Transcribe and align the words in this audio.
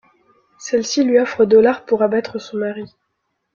Celle-ci 0.57 1.03
lui 1.03 1.19
offre 1.19 1.45
dollars 1.45 1.85
pour 1.85 2.01
abattre 2.01 2.39
son 2.39 2.57
mari. 2.57 2.85